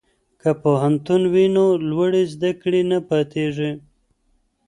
[0.41, 3.71] که پوهنتون وي نو لوړې زده کړې نه پاتیږي.